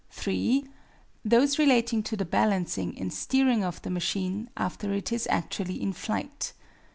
(3) 0.09 0.65
Those 1.23 1.59
relating 1.59 2.01
to 2.01 2.17
the 2.17 2.25
balancing 2.25 2.97
and 2.97 3.13
steering 3.13 3.63
of 3.63 3.79
the 3.83 3.91
machine 3.91 4.49
after 4.57 4.95
it 4.95 5.11
is 5.11 5.27
actually 5.29 5.79
in 5.79 5.93
flight. 5.93 6.53